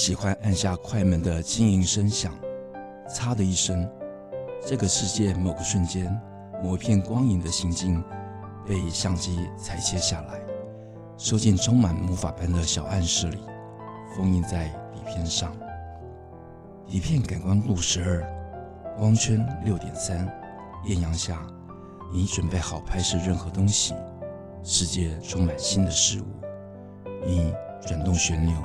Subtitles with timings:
[0.00, 2.32] 喜欢按下快门的轻盈声响，
[3.06, 3.86] 嚓的一声，
[4.66, 6.18] 这个世界某个瞬间，
[6.64, 8.02] 某一片光影的行进，
[8.66, 10.40] 被相机裁切下来，
[11.18, 13.40] 收进充满魔法般的小暗室里，
[14.16, 15.54] 封印在底片上。
[16.86, 20.26] 底片感光度十二，光圈六点三，
[20.86, 21.46] 艳阳下，
[22.10, 23.92] 你准备好拍摄任何东西。
[24.62, 26.24] 世界充满新的事物，
[27.26, 27.52] 你
[27.86, 28.56] 转动旋钮。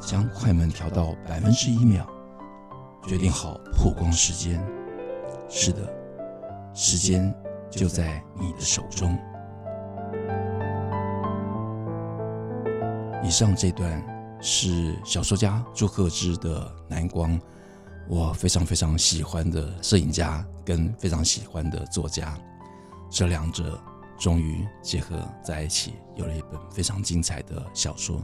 [0.00, 2.06] 将快门调到百分之一秒，
[3.06, 4.60] 决定好曝光时间。
[5.48, 5.92] 是的，
[6.74, 7.34] 时间
[7.70, 9.18] 就在你的手中。
[13.22, 14.02] 以上这段
[14.40, 17.32] 是小说家朱克之的《蓝光》，
[18.08, 22.36] 我非常非常喜欢的摄影家跟非常喜欢的作家，
[23.10, 23.78] 这两者
[24.18, 28.20] 终于结合在一起，有了一本非常精彩的小说。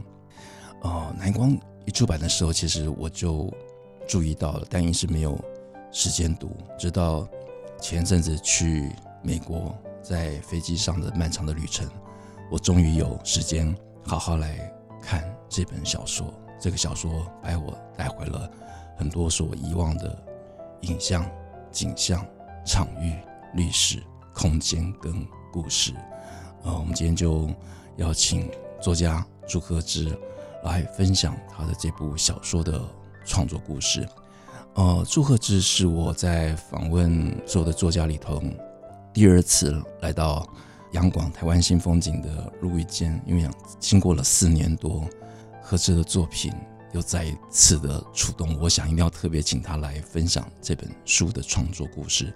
[0.81, 3.51] 哦，蓝光一出版的时候，其实我就
[4.07, 5.37] 注意到了，但一直没有
[5.91, 6.49] 时间读。
[6.77, 7.27] 直到
[7.81, 11.89] 前阵子去美国，在飞机上的漫长的旅程，
[12.51, 16.33] 我终于有时间好好来看这本小说。
[16.59, 18.49] 这个小说把我带回了
[18.97, 20.17] 很多所遗忘的
[20.81, 21.29] 影像、
[21.71, 22.25] 景象、
[22.65, 23.13] 场域、
[23.53, 24.01] 历史、
[24.33, 25.13] 空间跟
[25.51, 25.93] 故事。
[26.63, 27.49] 呃，我们今天就
[27.97, 28.49] 邀请
[28.79, 30.17] 作家朱克之。
[30.63, 32.81] 来分享他的这部小说的
[33.25, 34.07] 创作故事。
[34.75, 38.41] 呃，祝贺之是我在访问所有的作家里头
[39.11, 40.47] 第二次来到
[40.91, 45.03] 央广台湾新风景的录音间，因为经过了四年多，
[45.63, 46.53] 克之的作品
[46.93, 52.33] 又再一次的触动，我想一定要特别请他来分享这本书的创作故事。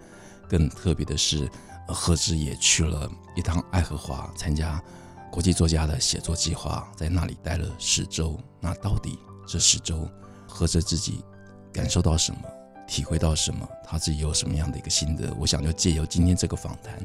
[0.49, 1.47] 更特别的是，
[1.87, 4.83] 克之也去了一趟爱荷华参加。
[5.31, 8.37] 国际作家的写作计划，在那里待了十周。
[8.59, 10.05] 那到底这十周，
[10.49, 11.23] 克之自己
[11.71, 12.41] 感受到什么，
[12.85, 15.33] 体会到什么，他自己有什么样的一个心得？
[15.39, 16.99] 我想就借由今天这个访谈，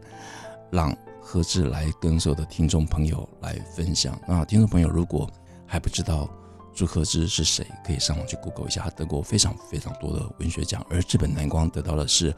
[0.70, 4.20] 让克之来跟所有的听众朋友来分享。
[4.26, 5.30] 那听众朋友如果
[5.64, 6.28] 还不知道
[6.74, 12.34] 朱克之是谁，可以上网去 Google 一下，他得过非常非常多的文学奖，而这本《蓝光》得到的是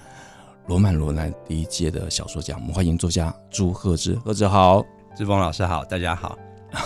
[0.66, 2.60] 罗曼·罗兰第一届的小说奖。
[2.60, 4.84] 我们欢迎作家朱贺之，贺之好。
[5.18, 6.38] 志峰老师好，大家好。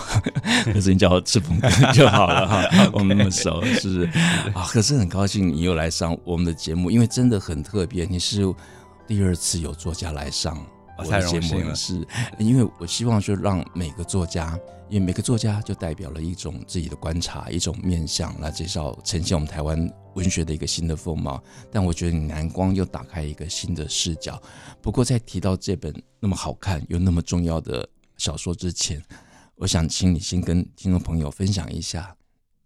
[0.65, 4.19] 可是你叫我志峰哥就好了哈， 我们那么熟，是不是？
[4.57, 8.41] 啊，可是很高兴你又来上我们的节目，因为真的很特别，你是
[9.05, 10.57] 第二次有作家来上
[10.97, 12.03] 我的节目，了是
[12.39, 14.57] 因为我希望就让每个作家，
[14.89, 21.39] 因为每个作家就代表了一种自己的观察，一种面向来介绍呈现我们台湾文学的一个新的风貌。
[21.71, 24.41] 但我觉得你蓝光又打开一个新的视角。
[24.81, 27.87] 不过在提到这本那么好看又那么重要的。
[28.23, 29.03] 小说之前，
[29.55, 32.15] 我想请你先跟听众朋友分享一下，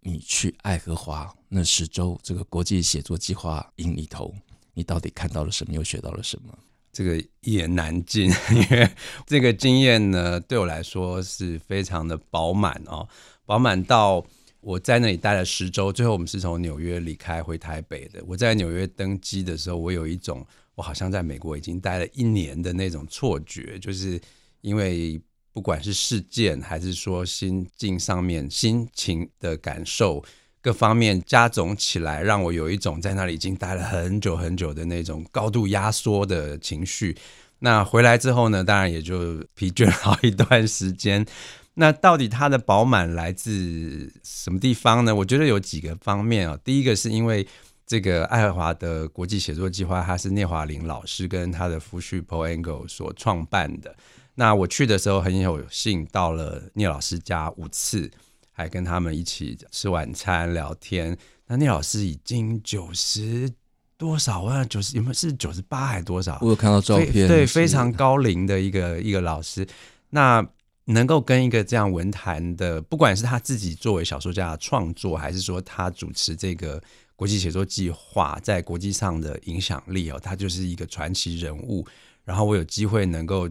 [0.02, 4.32] 你去爱荷华那十周这个国际写作计划营里头，
[4.76, 6.56] 你到底看到了什么，又学到了什么？
[6.94, 8.88] 这个一言难尽， 因为
[9.26, 13.10] 这个经验呢，对我来说是非常的饱满哦，
[13.44, 14.24] 饱满到
[14.60, 18.24] 我在那里待了十周，最后我们是从纽约离开回台北的。
[18.28, 24.22] 我在纽约登机的时候，我有一种我好像在美国已经待了一年的那种错觉，就是
[24.62, 25.20] 因为。
[25.58, 30.24] 不管是事件，还是说心境上面心情的感受，
[30.62, 37.18] 各方面加总起来，让我有一种在那里已经待了很久很久的那种高度压缩的情绪。
[37.58, 41.26] 那回来之后呢，当然也就疲倦好一段时间。
[41.74, 45.16] 那到底它的饱满来自什么地方呢？
[45.16, 46.56] 我觉得有几个方面啊。
[46.64, 47.48] 第一个是因为
[47.88, 53.96] 这个爱荷华的国际写作计划，它是聂华苓老师跟他的夫婿 Paul Engle 所创办的。
[54.40, 58.10] 那我去的时候很有幸到了聂老师家五次，
[58.52, 61.18] 还跟他们一起吃晚餐聊天。
[61.48, 63.52] 那聂老师已经九十
[63.98, 66.38] 多少啊，九十有没有是九十八还是多少？
[66.44, 69.68] 我有看到照片，对，非常高龄的一个一个老师。
[70.12, 70.48] 那
[70.86, 76.80] 能够跟一个这样文坛的，不管是他自己作为小说家的创作，还是说他主持这个
[77.16, 81.84] 国际写作计划在国际上的影响力哦，他就是一个传奇人物。
[82.24, 83.50] 然后我有机会能够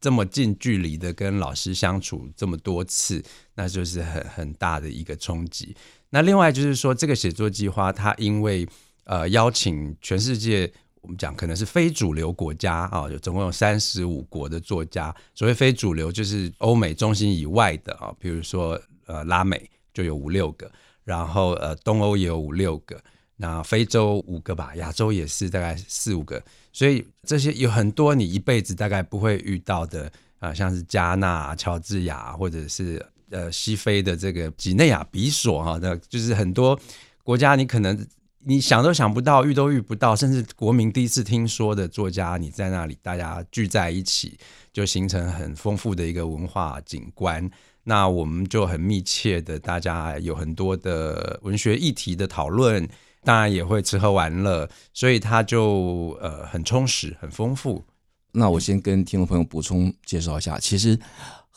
[0.00, 3.22] 这么近距离的跟老师相处这么多次，
[3.54, 5.76] 那就是很很大的一个冲击。
[6.10, 8.68] 那另外就是说，这个写作计划它因为
[9.04, 10.72] 呃邀请全世界。
[11.00, 15.14] 我们讲可能是非主流国家啊，有总共有三十五国的作家。
[15.32, 20.70] 所谓非主流，就是欧美中心以外的啊，比如说呃拉美就有五六个，
[21.04, 23.00] 然后呃东欧也有五六个，
[23.36, 26.42] 那非洲五个吧，亚洲也是大概四五个。
[26.78, 30.08] 所以这些有很多你一辈子大概不会遇到的
[30.38, 36.78] 啊，像是加纳、乔治亚，或者是呃西非的这个几内亚比索哈，那就是很多
[37.24, 38.06] 国家你可能。
[38.44, 44.38] 你想都想不到，遇都遇不到，甚至国民第一次听说的作家，你在那里，大家聚在一起，
[44.72, 47.50] 就形成很丰富的一个文化景观。
[47.82, 52.88] 那我们就很密切的，大家有很多的文学议题的讨论，
[53.28, 57.84] 当然也会吃喝玩乐，所以它就呃很充实、很丰富。
[58.32, 60.98] 那我先跟听众朋友补充介绍一下，其实。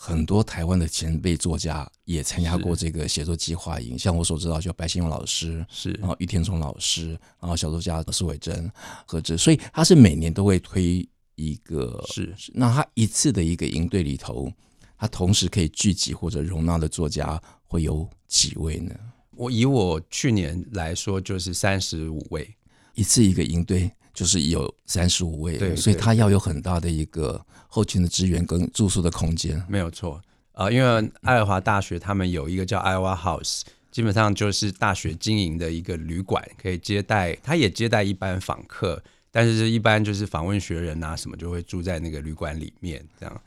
[0.03, 7.09] 很多台湾的前辈作家也参加过这个写作计划营，像我所知道，就白先勇老师是，然后于天聪老师，
[7.39, 8.67] 然后小作家苏伟珍、
[9.05, 14.51] 何志，所以他是每年都会推一个，是，那他一次的一个营队里头，
[14.97, 18.95] 他同时可以聚集或者容纳的作家会有几位呢？
[19.41, 22.55] 我以我去年来说，就是三十五位，
[22.93, 23.91] 一次一个营队。
[24.13, 30.21] 就是有三十五位，对，所以他要有很大的一个后勤的资源跟住宿的空间，没有错
[30.51, 30.71] 呃。
[30.71, 39.01] 因为爱荷华大学他们有一个叫 Iowa House，基本上就是大学经营的一个旅馆，可以接待，他也接待一般访客，
[39.31, 43.41] 但是一般就是访问学人啊什么就会住在那个旅馆里面这样。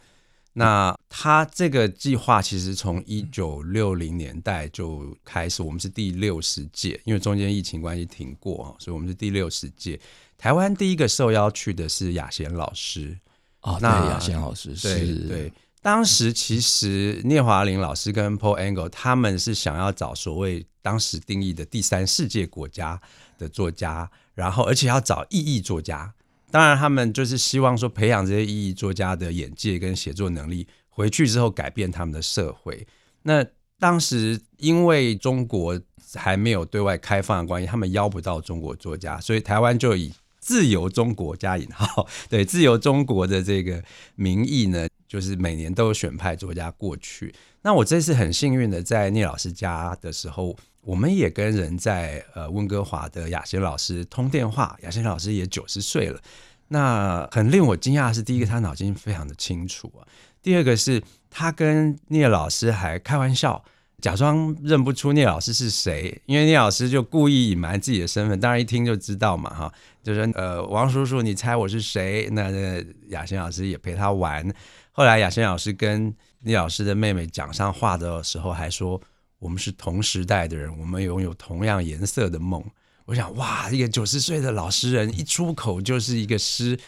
[0.57, 9.99] 那他这个计划其实从一九六零年代就开始，我们是第六十届，因为中间疫情关系停过，所以我们是第六十届。
[10.39, 13.19] 台湾第一个受邀去的是雅贤老师
[13.63, 15.53] 哦，那雅贤老师是对对，
[15.83, 23.01] 当时其实聂华苓老师跟 Paul Engle 他们是想要找所谓当时定义的第三世界国家
[23.39, 26.15] 的作家，然后而且要找异议作家，
[26.55, 32.87] 当然他们就是希望说培养这些意义作家的眼界跟写作能力，回去之后改变他们的社会。
[33.25, 33.45] 那
[33.81, 35.81] 当时因为中国
[36.15, 43.83] 还没有对外开放的关系，他们邀不到中国作家，所以台湾就以自由中国加引号， 对，自由中国的这个
[44.15, 47.35] 名义呢，就是每年都有选派作家过去。
[47.63, 54.77] 那我这次很幸运的在聂老师家的时候，我们也跟人在呃温哥华的雅贤老师通电话。
[54.83, 56.21] 雅贤老师也九十岁了，
[56.69, 60.05] 那很令我惊讶的是，第一个他脑筋非常的清楚啊，
[60.43, 63.65] 第二个是他跟聂老师还开玩笑。
[64.01, 69.73] 假装认不出聂老师是谁，因为聂老师就故意隐瞒自己的身份，当然一听就知道嘛，哈，
[70.03, 72.29] 就说呃，王叔叔，你猜我是谁？
[72.33, 74.47] 那那雅贤老师也陪他玩。
[74.97, 79.01] 后来雅贤老师跟聂老师的妹妹讲上话的时候，还说
[79.41, 82.65] 我们是同时代的人，我们拥有同样颜色的梦。
[83.05, 86.79] 我想，哇，一个九十岁的老诗人一出口就是一个诗，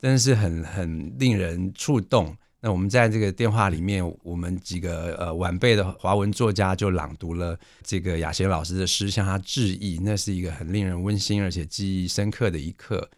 [0.00, 2.36] 真的是很很令人触动。
[2.60, 9.98] 那我们在这个电话里面，我们几个呃晚辈的华文作家就朗读了这个雅贤老师的诗，向他致意。
[10.04, 13.10] 那是一个很令人温馨而且记忆深刻的一刻。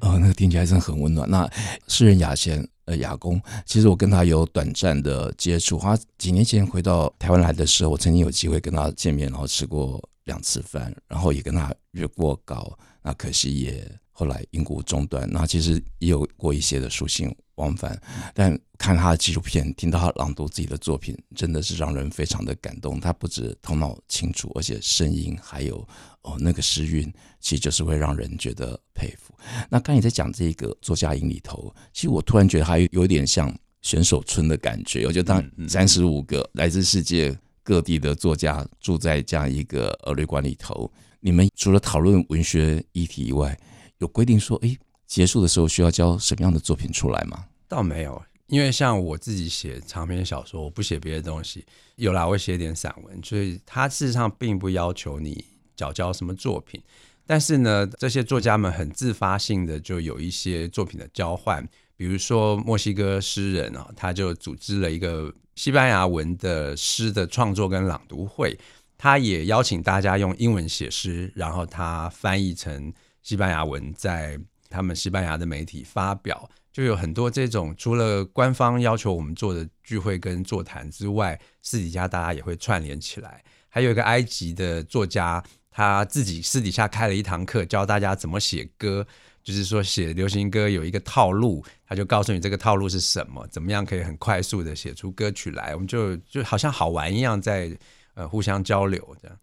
[0.00, 1.30] 哦，那个听起来真的很温暖。
[1.30, 1.48] 那
[1.86, 5.78] 诗人雅贤呃雅公，其实我跟他有短暂的接触。
[5.78, 12.78] 他几年前回到台湾来的时候，我曾经有机会跟他见面，然后吃过两次饭，然后也跟他约过稿。
[13.02, 15.28] 那可惜也后来因故中断。
[15.30, 18.00] 那其实也有过一些的书信往返，
[18.32, 22.98] 但看他的纪录片，听到他朗读自己的作品，真的是让人非常的感动。
[22.98, 25.86] 他不止头脑清楚，而且声音还有
[26.22, 29.34] 哦那个诗韵，其实就是会让人觉得佩服。
[29.68, 35.06] 那刚才你在讲这个作家营里头，其实我突然觉得还有点像选手村的感觉。
[35.06, 40.90] 我觉得当三十五个来自世界各地的作家住在这样一个呃旅馆里头，
[41.20, 43.56] 你们除了讨论文学议题以外，
[44.04, 44.76] 有规定说，哎。
[45.06, 47.44] 结束的时候需要交什么样的作品出来吗？
[47.68, 51.64] 倒没有，因为像我自己写长篇小说，我不写别的东西。
[51.96, 55.44] 有啦，我会写点散文，所以他事实上并不要求你
[55.76, 56.82] 缴交什么作品。
[57.26, 61.62] 但是呢，这些作家们很自发性的就有一些作品的交换，
[61.96, 68.58] 比如说墨西哥诗人啊，他就组织了一个西班牙文的诗的创作跟朗读会，
[68.96, 72.92] 他也邀请大家用英文写诗，然后他翻译成
[73.24, 74.38] 西班牙文在。
[74.70, 83.44] 他们西班牙的媒体发表，就有很多这种除了官方要求我们做的聚会跟座谈之外，私底下大家也会串联起来。
[83.68, 85.40] 还有一个埃及的作家，
[85.70, 89.06] 他自己私底下开了一堂课，教大家怎么写歌，
[89.44, 95.72] 就是说写流行歌有一个套路，他就告诉你这个套路是什么，怎么样可以很快速的写出歌曲来。
[95.74, 97.70] 我们就就好像好玩一样在，
[98.14, 99.38] 呃互相交流这样。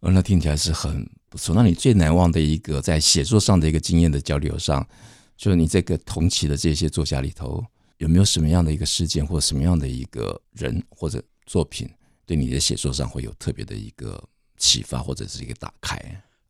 [0.00, 1.52] 呃，那听起来是很不错。
[1.52, 4.86] 那你最难忘的一个在写作上的一个经验的交流上，
[5.36, 7.64] 就是你这个同期的这些作家里头，
[7.98, 11.90] 有没有什么样的一个事件，或什么样的一个人或者作品，
[12.24, 14.22] 对你的写作上会有特别的一个？
[14.56, 15.98] 启发或者是一个打开。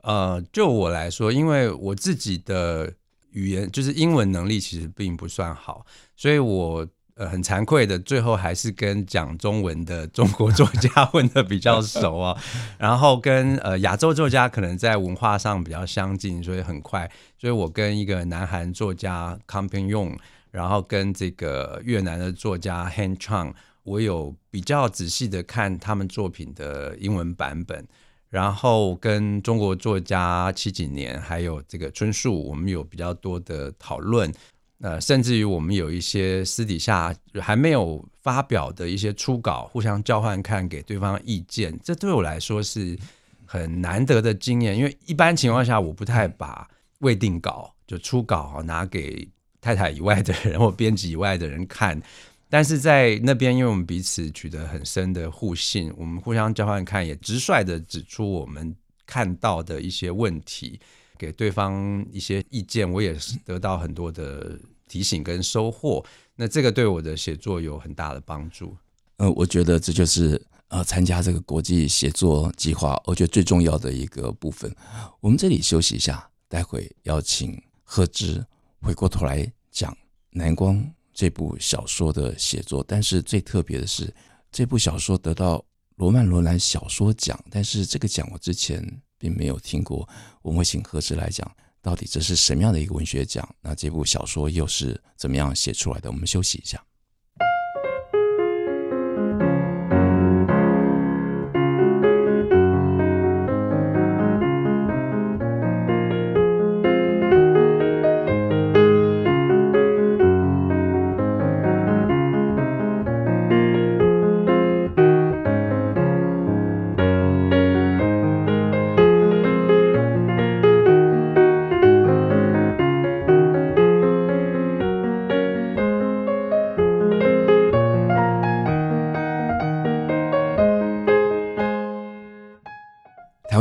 [0.02, 2.92] 呃，就我来说，因为我自己的
[3.30, 6.86] 语言就是英文能力其实并不算好，所以我
[7.16, 12.36] 呃很惭愧的，最后还是跟讲中文的中国作家 混得比较熟啊。
[12.78, 20.18] 然后跟呃亚洲作家可能在文化上比较相近，所以很快，所以我跟一个南韩作家 Kang Pin-yong，
[20.50, 23.52] 然后跟这个越南的作家 Han Chang。
[23.84, 27.86] 我有比较仔细的看他们作品的英文版本，
[28.30, 34.32] 然后跟中国作家戚景年还有这个春树，我们有比较多的讨论。
[34.84, 37.10] 呃，甚至于我们有一些私底下
[37.40, 41.74] 还没有发表的一些初稿，互相交换看，给对方意见。
[41.82, 42.94] 这对我来说是
[43.46, 49.26] 很难得的经验，因为一般情况下我不太把未定稿就初稿拿给
[49.58, 51.98] 太太以外的人或编辑以外的人看。
[52.50, 58.76] 但是在那边，因为我们彼此取得很深的互信，我们互相交换看，也直率的指出我们
[59.06, 60.78] 看到的一些问题，
[61.16, 66.04] 给对方一些意见，我也是得到很多的提醒跟收获。
[66.36, 68.76] 那这个对我的写作有很大的帮助。
[69.16, 74.74] 呃，我觉得这就是呃参加这个国际写作计划，我觉得最重要的一个部分。
[75.20, 78.44] 我们这里休息一下，待会邀请赫之
[78.80, 79.96] 回过头来讲
[80.30, 80.84] 南光。
[81.16, 84.12] 这部小说的写作，但是最特别的是，
[84.50, 85.64] 这部小说得到
[85.94, 88.84] 罗曼·罗兰小说奖，但是这个奖我之前
[89.16, 90.08] 并没有听过。
[90.42, 91.48] 我们会请赫之来讲，
[91.84, 93.46] 到底这是什么样的一个文学奖？
[93.60, 96.10] 那这部小说又是怎么样写出来的？
[96.10, 96.82] 我们休息一下。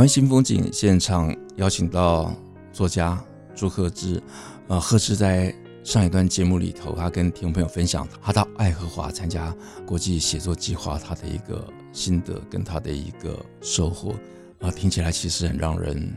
[0.08, 2.34] 新风景现场邀请到
[2.72, 3.22] 作家
[3.54, 4.22] 朱赫之，
[4.68, 9.54] 呃，赫之在上一段节目里头，他跟听众朋友分享他到爱荷华参加
[9.86, 14.14] 国际写作计划，他的一个心得跟他的一个收获，
[14.60, 16.12] 啊、听起来其实很让人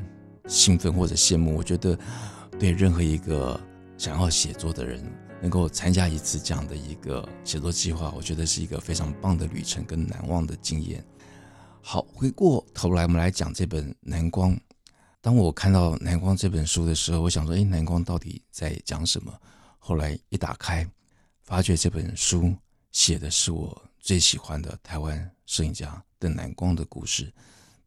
[0.48, 1.56] 兴奋或者羡慕。
[1.56, 1.98] 我觉得
[2.58, 3.60] 对任何一个
[3.98, 5.04] 想要写作的人，
[5.42, 11.04] 能够参加一次这样的一个写作计划，我觉得是一个非常棒的旅程跟难忘的经验。
[11.90, 14.54] 好，回过头来，我们来讲这本《南光》。
[15.22, 19.34] 当我看到《南光》这本书的时候，我想说：“诶，《南光》到底在讲什么？”
[19.80, 20.86] 后来一打开，
[21.44, 22.54] 发觉这本书
[22.92, 27.34] 写的是我最喜欢的台湾摄影家邓南光的故事。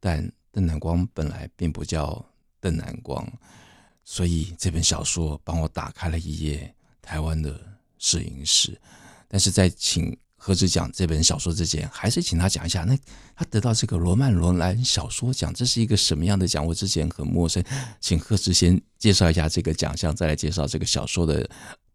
[0.01, 2.25] 但邓南光本来并不叫
[2.59, 3.31] 邓南光，
[4.03, 7.61] 所以这本小说帮我打开了一页台湾的
[7.99, 8.81] 摄影史。
[9.29, 10.17] 但是在请。
[10.43, 12.97] 赫之讲这本小说之前，还是请他讲一下，那
[13.37, 16.67] 他得到这个罗曼·罗兰小说奖，这是一个什么样的奖？
[16.67, 17.63] 我之前很陌生，
[18.01, 21.47] 请赫之先介绍一下这个奖项，再来介绍这个小说的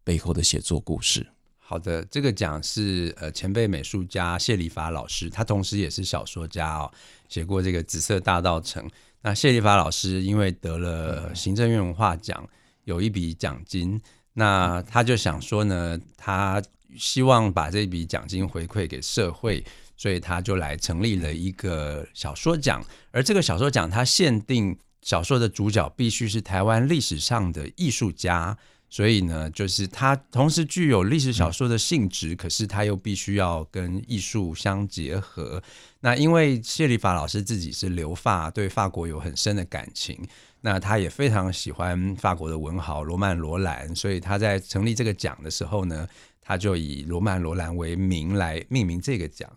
[0.04, 1.25] 背后的写作故事。
[1.58, 6.92] 好的，这个奖是呃前辈美术家谢里法老师，他同时也是小说家哦，
[7.28, 8.88] 写过这个《紫色大道城》。
[9.24, 12.48] 那谢里法老师因为得了行政院文化奖，
[12.84, 14.00] 有一笔奖金，
[14.34, 16.62] 那他就想说呢，他。
[16.98, 19.64] 希望把这笔奖金回馈给社会，
[19.96, 22.84] 所以他就来成立了一个小说奖。
[23.12, 28.58] 而这个小说奖，它限定小说的主角必须是台湾历史上的艺术家，
[28.90, 35.62] 所以呢，就是他同时具有历史小说的性质，可是他又必须要跟艺术相结合。
[36.02, 40.18] 那因为谢里法老师自己是留法，对法国有很深的感情，
[40.62, 46.08] 那他也非常喜欢法国的文豪罗曼·罗兰，所以他在成立这个奖的时候呢。
[46.46, 49.52] 他就以罗曼·罗兰为名来命名这个奖。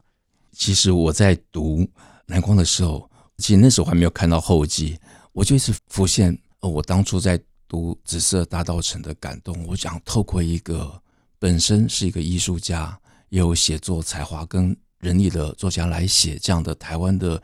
[0.53, 1.83] 其实我在读
[2.27, 4.99] 《蓝光》的时候，其实那时候还没有看到后记，
[5.33, 9.67] 我就一直浮现，呃，我当初在读《紫色大稻埕》的感动。
[9.67, 11.01] 我想透过一个
[11.39, 17.41] 本身是一个艺术家，有写作才华跟能力的作家来写这样的台湾的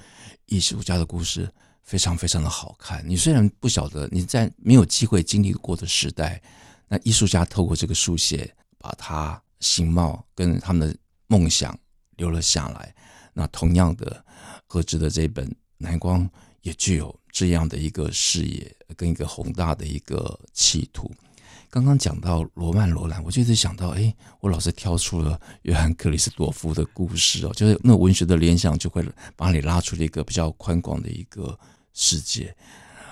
[0.47, 1.49] 艺术家的故事，
[1.83, 3.05] 非常非常的好看。
[3.07, 6.43] 你虽然不晓得你在没有机会经历过的时代，
[6.89, 8.53] 那艺术家透过这个书写，
[8.85, 10.95] 把他形貌跟他们的
[11.27, 11.75] 梦想
[12.19, 12.95] 留了下来。
[13.33, 14.23] 那同样的，
[14.67, 15.49] 贺知的这本
[15.79, 16.29] 《南光》
[16.61, 21.11] 也具有这样的一个视野跟一个宏大的一个企图。
[21.71, 29.03] 刚刚讲到罗曼·罗兰，我就一直想到，哎，我老是挑出了约翰·克里斯朵夫的故事哦，就是那文学的联想就会
[29.35, 31.59] 把你拉出了一个比较宽广的一个
[31.95, 32.55] 世界。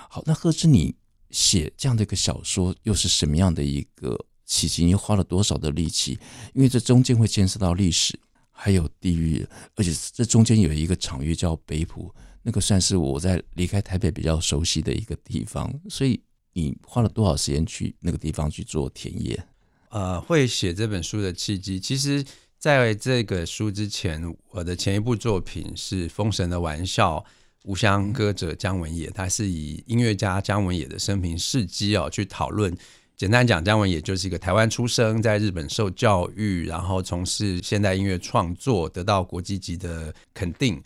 [0.07, 0.95] 好，那贺知你
[1.31, 4.85] 写这样的一个小说，又是什么样的一个契机？
[4.85, 6.17] 你花了多少的力气？
[6.53, 8.19] 因为这中间会牵涉到历史，
[8.51, 16.21] 还有地域，而且这中间有一个场域叫北埔，那个算是我在离开台北比较熟悉的一个地方，所以。
[16.55, 19.43] 你花了多少时间去那个地方去做田野？
[19.89, 22.23] 呃，会写这本书的契机，其实
[22.59, 27.17] 在这个书之前，我的前一部作品是《封神的玩笑》，
[27.63, 32.71] 无乡歌者姜文也，他是以音乐家姜文也的生平事迹哦去讨论。
[33.15, 40.81] 简单讲，姜文也就是一个台湾出生，在日本受教育，然后从事现代音乐创作，得到国际级的肯定。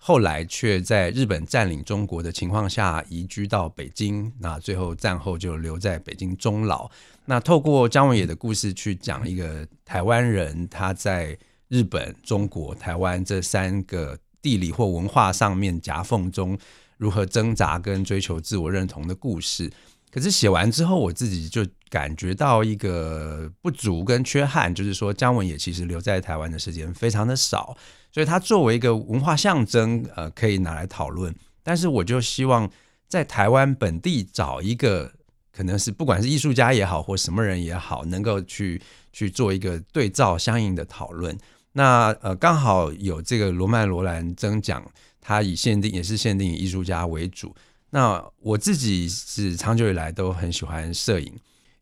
[0.00, 6.90] 后来却在日本占领中国的情况下移居到北京，那最后战后就留在北京终老。
[7.24, 11.36] 那透过姜文也的故事去讲一个台湾人他在
[11.68, 16.56] 日本、中国、台湾这三个地理或文化上面夹缝中
[16.96, 19.70] 如何挣扎跟追求自我认同的故事。
[20.18, 27.76] 可是写完之后，我自己就感觉到一个不足跟缺憾，就是说姜文也其实留在台湾的时间非常的少。
[28.10, 31.32] 所以他作为一个文化象征，呃，可以拿来讨论。
[31.62, 32.68] 但是我就希望
[33.06, 35.12] 在台湾本地找一个，
[35.52, 38.82] 可能是不管是艺术家也好，或什么人也好，能够去
[39.12, 41.38] 去做一个对照相应的讨论。
[41.74, 44.84] 那呃，刚好有这个罗曼罗兰征奖，
[45.20, 47.54] 它以限定也是限定以艺术家为主。
[47.90, 51.32] 那我自己是长久以来都很喜欢摄影，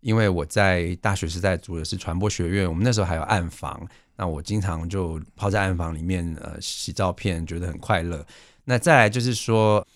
[0.00, 3.86] 因为我在大学时代读的是传播学院，我们那时候还有暗房。
[4.18, 8.24] 那我经常就泡在暗房里面，呃，洗照片，觉得很快乐。
[8.64, 9.86] 那再来就是说，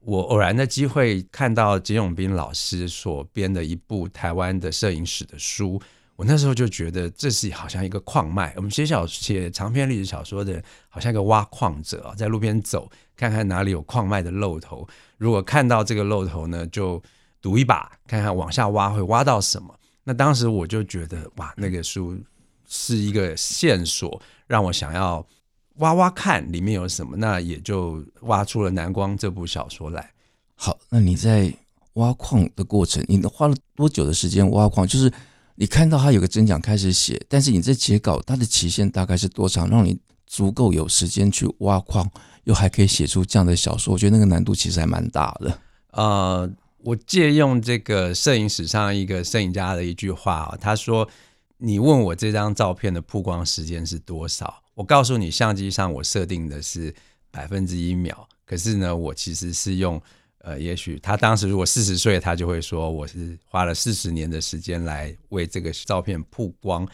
[0.00, 5.78] 我偶然的机会看到金永斌老师所编的一部台湾的摄影史的书，
[6.16, 8.54] 我那时候就觉得这是好像一个矿脉。
[8.56, 14.88] 我们写小写长篇历史小说的，好像一个挖矿者啊，在路边走，看看哪里有矿脉的漏头。
[15.18, 17.02] 如果看到这个漏头呢，就
[17.40, 19.74] 赌一把，看看往下挖会挖到什么。
[20.04, 22.16] 那当时我就觉得，哇，那个书。
[22.68, 25.24] 是一个线索，让我想要
[25.76, 30.10] 挖挖看里面有什么，那也就挖出了《南光》这部小说来。
[30.56, 31.54] 好，那你在
[31.92, 34.84] 挖矿的过程，你花了多久的时间挖矿？
[34.84, 35.08] 就是
[35.54, 39.96] 你看到他有个征奖开始写，但是你这截稿它的期限大概是多长，让你
[40.36, 42.10] 足够有时间去挖矿，
[42.44, 43.94] 又还可以写出这样的小说？
[43.94, 45.58] 我觉得那个难度其实还蛮大的。
[45.92, 51.08] 呃，我借用这个摄影史上一个摄影家的一句话啊，他说。
[51.58, 54.62] 你问我这张照片的曝光时间是多少？
[54.74, 56.94] 我告诉你，相机上我设定的是
[57.30, 58.28] 百分之一秒。
[58.44, 59.98] 可是呢，我其实是用
[60.40, 66.86] 呃，也许他当时如果四十岁，他就会说我是花了四十年的时间来为这个照片曝光。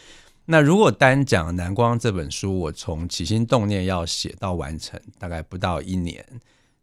[0.45, 6.25] 那如果单讲《南光》这本书，我从起心动念要写到完成，大概不到一年。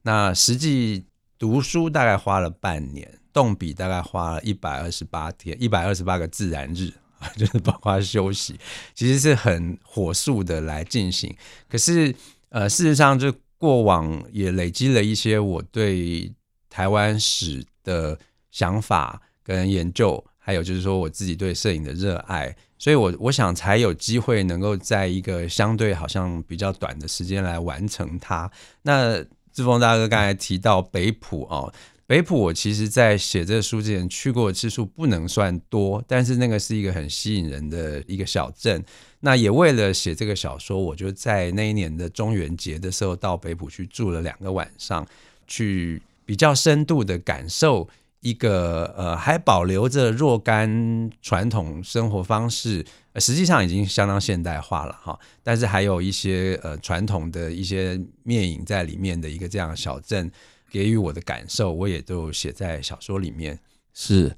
[0.01, 1.05] 那实际
[1.37, 6.93] 读书大概花了半年，动笔大概花了一百二十八天，一百二十八个自然日。
[7.35, 8.57] 就是包括休息，
[8.95, 11.35] 其实是很火速的来进行。
[11.67, 12.15] 可是，
[12.47, 16.31] 呃，事实上，就过往也累积了一些我对
[16.69, 18.17] 台湾史的
[18.51, 28.49] 想法跟研究，还有就是说我自己对摄影的热爱，所以我我想才有机会能够在一个相对好像比较短的时间来完成它。
[28.81, 31.71] 那志峰大哥刚才提到北埔哦。
[32.07, 38.83] 北埔，我其实在写这个书之前去过的次数不能算多，但是那个是一个很吸引人的一个小镇。
[39.19, 45.05] 那也为了写这个小说，我就在那一年的中元节的时候到北埔去住了两个晚上，
[45.45, 47.88] 去比较深度的感受
[48.21, 60.32] 一个呃还保留着若干传统生活方式，实际上已经相当现代化了哈，但是还有一些呃传统的一些面影在里面的一个这样小镇。
[60.71, 63.58] 给予我的感受，我也都写在小说里面。
[63.91, 64.38] 是，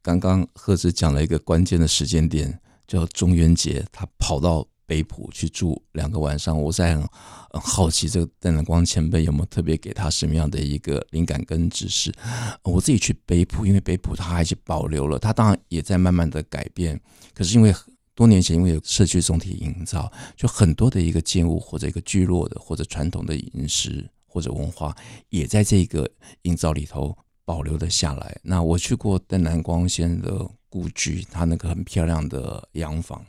[0.00, 6.60] 刚刚贺子讲了一个关键的时间点，叫中元节，他跑到北埔去住两个晚上。
[6.60, 7.08] 我在很，
[7.52, 12.12] 好奇，这个邓南光前辈有没有特别给他什么样的一个灵感跟指示？
[12.62, 17.00] 我自己去北埔，因为北埔他还是保留了，他当然也在慢慢的改变。
[17.32, 17.74] 可是因为
[18.14, 24.06] 多年前，因为有社区总体营造，就很多的一个建物或者一个聚落的或者传统的饮食。
[24.26, 24.96] 或者文化，
[25.28, 26.10] 也在这个
[26.44, 28.34] 营造里头保留了下来。
[28.42, 33.22] 那我去过邓南光先生的故居，他那个很漂亮的洋房，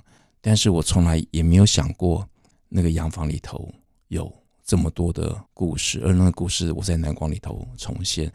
[0.45, 2.27] 但是我从来也没有想过
[2.67, 3.73] 那个洋房里头
[4.09, 4.29] 有
[4.61, 8.29] 这么多的故事，而那个故事我在南光里头重现。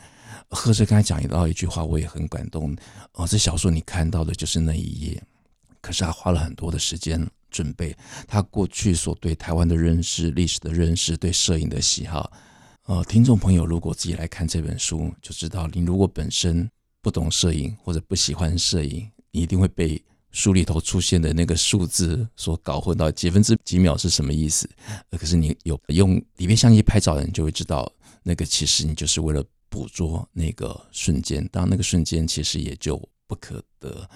[0.48, 2.74] 赫志刚才讲到一句话，我也很感动。
[3.12, 5.22] 哦，这小说你看到的就是那一页，
[5.82, 7.94] 可是他花了很多的时间准备。
[8.26, 12.32] 他过去所对台湾的认识、历史的认识、对摄影的喜好，
[12.86, 16.66] 呃，听众朋友如果自己来看这本书，就知道你如果本身
[17.02, 24.68] 不懂摄影或者不喜欢摄影，你一定会被书里头出现的那个数字所搞混到几分之几秒是什么意思。
[25.12, 27.90] 可是你有用里面相机拍照的人就会知道，
[28.22, 29.44] 那个其实你就是为了。
[29.70, 34.08] 捕捉那个瞬间，当那个瞬间其实也就不可得。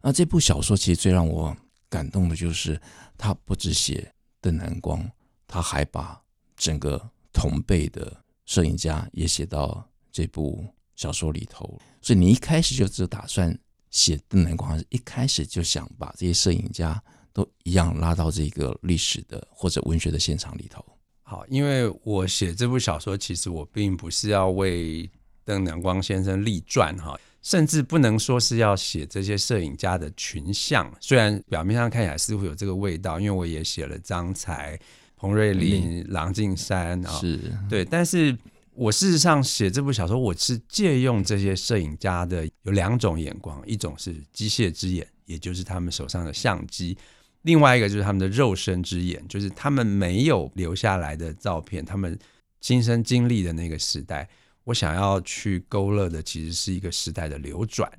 [0.00, 1.54] 那这部小说其实最让我
[1.90, 2.80] 感动的就是，
[3.18, 5.06] 他不只写邓南光，
[5.46, 6.18] 他还把
[6.56, 6.98] 整个
[7.34, 11.78] 同辈的摄影家也写到这部小说里头。
[12.00, 13.54] 所以你一开始就只打算
[13.94, 17.00] 写邓南光，一开始就想把这些摄影家
[17.32, 20.84] 都一样拉到这个历史的或者文学的现场里头？
[21.22, 25.08] 好，因为我写这部小说，其实我并不是要为
[25.44, 30.92] 邓南光先生立传哈，甚至不能说是要写这些摄影家的群像。
[31.00, 34.76] 虽然表面上看起来似乎有这个味道，因为我也写了张才、
[35.14, 37.38] 彭瑞麟、郎静山啊，是
[37.70, 37.84] 对。
[37.84, 38.36] 但是
[38.74, 46.96] 我事实上写这部小说，我是借用这些摄影家的有两种眼光，一种是机械之眼，也就是他们手上的相机。
[47.42, 52.18] 另外一个就是他们的肉身之眼，就是他们没有留下来的照片，他们
[52.60, 54.28] 亲身经历的那个时代。
[54.64, 57.90] 我想要去勾勒的，其实是一个时代的流转，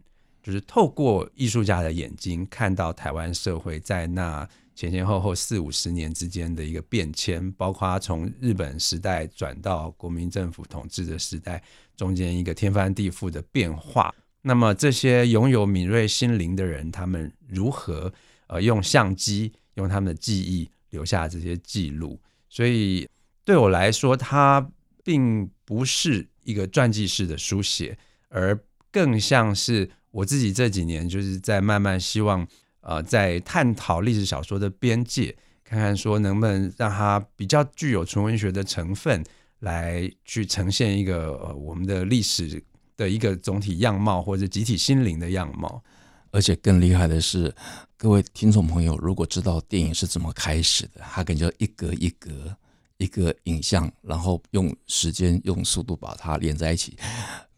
[0.42, 11.64] 就是透过艺术家的眼睛，看到台湾社会在那前前后后四五十年之间的一个变迁，包括从日本时代转到国民政府统治的时代，
[11.96, 14.14] 中间一个天翻地覆的变化。
[14.42, 18.14] 那么这些拥有敏锐心灵的人，他们如何？
[18.48, 23.10] 呃，用相机，用他们的记忆留下这些记录，所以
[23.44, 24.70] 对我来说，它
[25.04, 27.98] 并不是一个传记式的书写，
[28.30, 28.56] 而
[28.92, 32.48] 更像是我自己这几年就是在慢慢希望，
[32.86, 39.24] 呃，在探讨历史小说的边界，看看说能不能让它比较具有纯文学的成分，
[39.60, 42.64] 来去呈现一个呃我们的历史
[42.96, 45.84] 的一个总体样貌，或者集体心灵的样貌。
[46.30, 47.52] 而且更厉害的是，
[47.98, 52.56] 各位听众朋友，如果知道电影是怎么开始的，它可能就一格一格
[52.98, 56.98] 一个影像，然后用时间、用速度把它连在一起，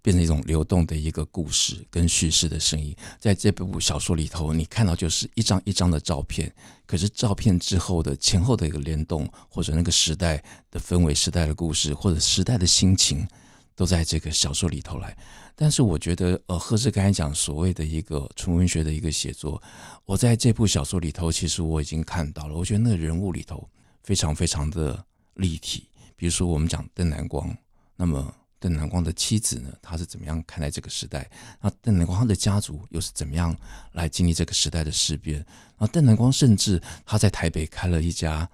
[0.07, 2.95] 变成一种流动的一个故事跟叙事的声音。
[3.19, 6.49] 在这部小说里头，你看到就是一张一张的照片，
[6.85, 10.41] 可是照片之后的前后的一个联动，或者那个时代
[10.71, 13.27] 的氛围、时代的故事，或者时代的心情，
[13.75, 15.13] 都在这个小说里头来。
[15.57, 19.61] 但是我觉得，呃，赫志刚才讲所谓的一个纯文学的一个写作，
[20.05, 22.55] 我在这部小说里头，其实我已经看到了。
[22.55, 23.67] 我觉得那个人物里头
[24.03, 25.83] 非常非常的立体。
[26.15, 27.53] 比如说，我们讲邓南光，
[27.97, 31.29] 那么邓南光的妻子呢，他是怎么样看待这个时代？
[31.61, 33.55] 那邓南光他的家族又是怎么样
[33.93, 35.37] 来经历这个时代的事变？
[35.37, 35.45] 然
[35.79, 38.49] 后邓南光甚至他在台北开了一家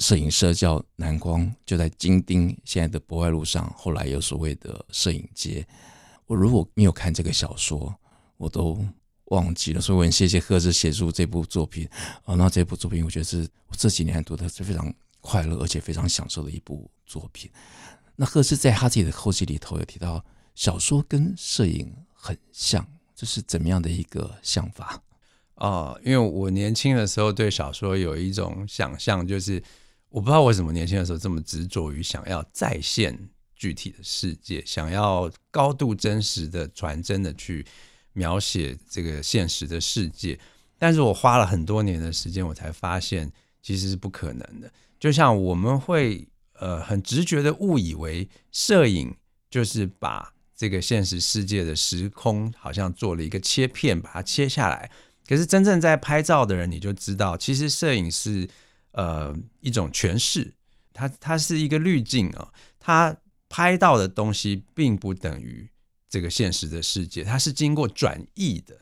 [0.00, 5.64] 摄影社，叫南光，就在金町现在的博爱路上，后来有所谓的摄影街。
[6.26, 7.94] 我如果没有看这个小说，
[8.36, 8.84] 我都
[9.26, 9.80] 忘记了。
[9.80, 11.88] 所以我很谢谢赫志写出这部作品
[12.24, 12.34] 啊。
[12.34, 17.48] 那这部作品，我觉得是我这几年读的是非常快乐而且非常享受的一部作品。
[18.16, 20.24] 那赫斯在他自己的后记里头有提到，
[20.54, 25.02] 小说跟摄影很像，这是怎么样的一个想法
[25.54, 25.94] 啊？
[26.04, 29.62] 因为我年轻的时候对小说有一种想象，就是
[30.08, 33.30] 我不知道为什么年轻的时候这么执着于想要再现。
[33.56, 37.64] 具体的世界，想要高度真实的、传真的去
[38.12, 40.38] 描写这个现实的世界，
[40.76, 44.70] 但是我花了很多年的时间，我才发现其实是不可能的。
[44.98, 46.26] 就像我们会
[46.58, 49.14] 呃很直觉的误以为摄影
[49.50, 54.90] 就是把这个现实世界的时空好像做了一个切片，把它切下来。
[55.26, 58.48] 可是真正在拍照的人，你就知道，其实摄影是
[58.92, 60.52] 呃一种诠释，
[60.92, 63.16] 它它是一个滤镜啊，它。
[63.46, 65.68] 拍到的东西并不等于
[66.08, 68.76] 这个现实的世界，它是经过转译的。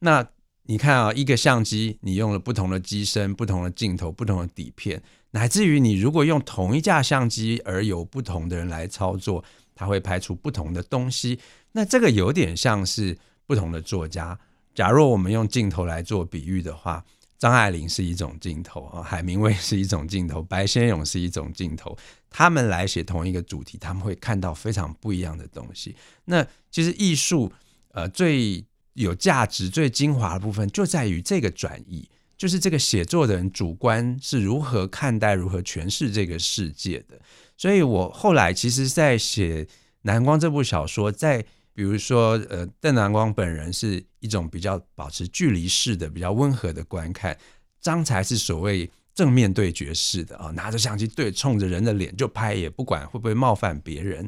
[0.00, 0.28] 那
[0.64, 5.02] 你看啊，一个相机，你用了不同的机身、不同的镜头、不同的底片，
[5.32, 11.38] 乃至于你如果用同一架相机，而有不同的人来操作，它会拍出不同的东西。
[11.72, 13.16] 那这个有点像是
[13.46, 14.38] 不同的作家。
[14.74, 17.04] 假若我们用镜头来做比喻的话，
[17.38, 21.96] 张爱玲是一种镜头啊，海明威是一种镜头，白先勇是一种镜头。
[22.28, 25.96] 他们来写同一个主题，他们会看到非常不一样的东西。
[26.26, 27.52] 那其实艺术
[27.92, 32.08] 呃最有价值、最精华的部分，就在于这个转移，
[32.40, 37.20] 就是这个写作的人主观是如何看待、如何诠释这个世界的。
[37.54, 39.62] 所以我后来其实，在写
[40.02, 47.36] 《南光》这部小说，在比如说呃，邓南光本人是一种比较保持距离式的、比较温和的观看，
[47.78, 48.90] 张才是所谓。
[49.12, 54.26] 正面对决式的啊，拿着相机对冲着人的脸就拍，也不管会不会冒犯别人。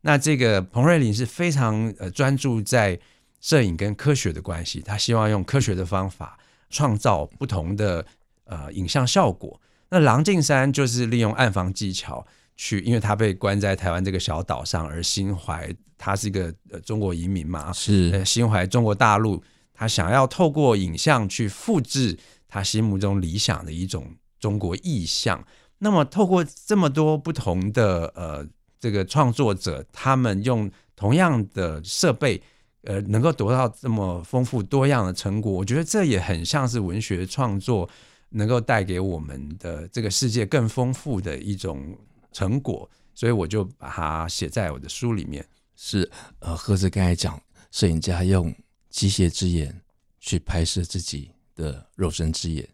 [0.00, 2.98] 那这个彭瑞麟是非常呃专注在
[3.40, 6.36] 摄影跟科学的关系，他希望用科学的方法
[6.72, 8.04] 创造不同的
[8.46, 9.60] 呃影像效果。
[9.90, 19.40] 那郎静山就是利用暗房技巧去，因为他被关在台湾这个小岛上，而心怀他是一个呃中国移民嘛，是心怀中国大陆，
[19.72, 24.16] 他想要透过影像去复制他心目中理想的一种。
[24.42, 25.46] 中国意象，
[25.78, 28.44] 那么透过这么多不同的呃
[28.80, 32.42] 这个创作者，他们用同样的设备，
[32.82, 37.88] 呃，能够得到这么丰富多样的成果，我觉得这也很像是文学创作
[38.30, 41.96] 能够带给我们的这个世界更丰富的一种
[42.32, 45.46] 成果，所以我就把它写在我的书里面。
[45.76, 47.40] 是呃，赫兹刚才讲，
[47.70, 48.54] 摄影家用
[48.90, 49.80] 机械之眼
[50.20, 52.68] 去拍摄自己的肉身之眼，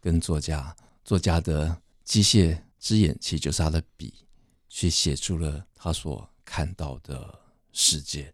[0.00, 0.74] 跟作家。
[1.04, 4.14] 作家的机械之眼，其实就是他的笔，
[4.68, 7.38] 去写出了他所看到的
[7.74, 8.32] 世界。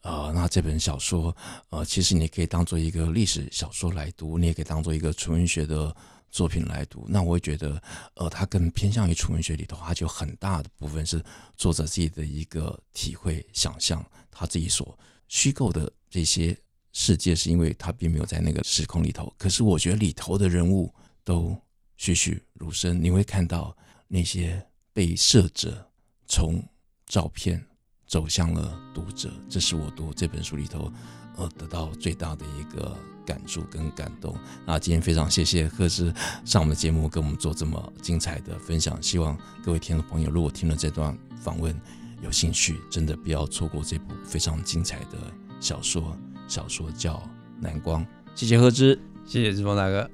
[0.00, 1.36] 呃，那这本小说，
[1.68, 5.94] 呃，其实你可以当做一个历史小说来读，你也可以当做一个纯文学的
[6.30, 7.04] 作品来读。
[7.06, 7.82] 那我会觉得，
[8.14, 11.22] 呃，它更偏向于纯文学里头，它就很大的部分是
[11.58, 16.56] 作者自己的一个体会、想象，他自己所虚构的这些
[16.92, 19.30] 世界，是因为他并没有在那个时空里头。
[19.36, 20.90] 可是我觉得里头的人物
[21.22, 21.54] 都。
[21.98, 23.74] 栩栩如生，你会看到
[24.06, 25.90] 那些被摄者
[26.28, 26.62] 从
[27.06, 27.66] 照片
[28.06, 30.92] 走向了读者，这是我读这本书里头
[31.36, 34.34] 呃得到最大的一个感触跟感动。
[34.64, 36.12] 那今天非常谢谢赫兹
[36.44, 39.02] 上我们的节目，跟我们做这么精彩的分享。
[39.02, 41.78] 希望各位听众朋友，如果听了这段访问
[42.22, 45.18] 有兴趣，真的不要错过这部非常精彩的
[45.60, 46.16] 小说。
[46.48, 47.14] 小说叫
[47.60, 48.04] 《南光》，
[48.36, 50.08] 谢谢赫兹，谢谢志峰大哥。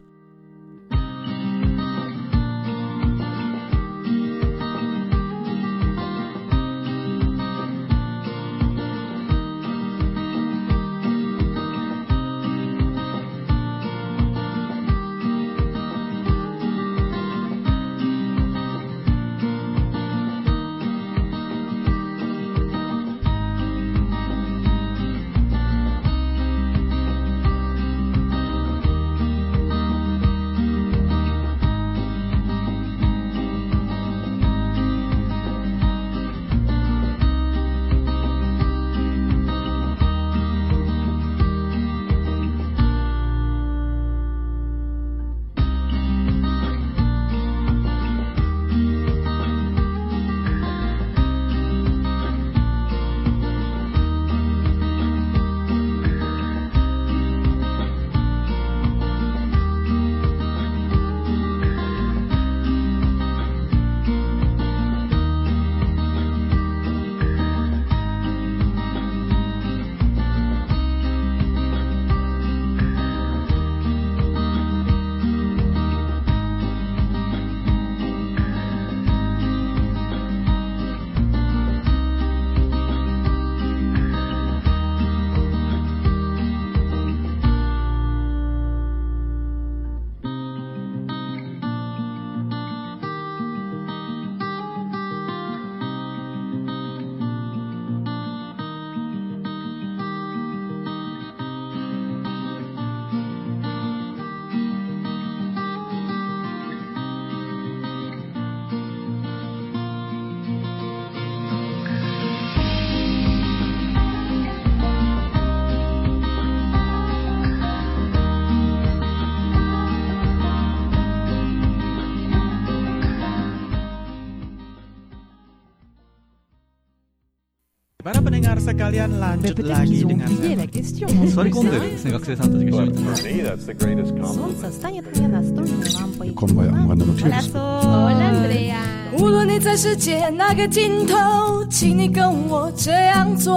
[139.14, 143.54] 无论你在世界哪个尽头，请你跟我这样做。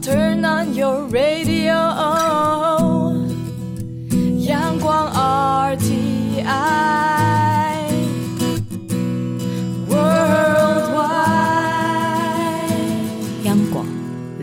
[0.00, 1.74] Turn on your radio，
[4.46, 7.05] 阳光 RT。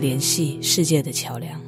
[0.04, 1.63] 联系世界的桥梁。